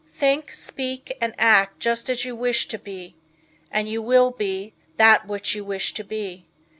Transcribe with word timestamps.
"Think, 0.07 0.51
speak 0.51 1.15
and 1.21 1.35
act 1.37 1.79
just 1.79 2.09
as 2.09 2.25
you 2.25 2.35
wish 2.35 2.67
to 2.69 2.79
be, 2.79 3.13
And 3.69 3.87
you 3.87 4.01
will 4.01 4.31
be 4.31 4.73
that 4.97 5.27
which 5.27 5.53
you 5.53 5.63
wish 5.63 5.93
to 5.93 6.03
be." 6.03 6.47